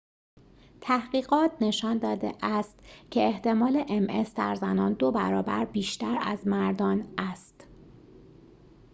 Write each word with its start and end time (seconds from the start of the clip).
تحقیقات 0.81 1.51
نشان 1.61 1.97
داده 1.97 2.33
است 2.41 2.79
که 3.11 3.21
احتمال 3.27 3.85
ام 3.89 4.07
اس 4.09 4.35
در 4.35 4.55
زنان 4.55 4.93
دوبرابر 4.93 5.65
بیشتر 5.65 6.17
از 6.21 6.47
مردان 6.47 7.07
است 7.17 7.67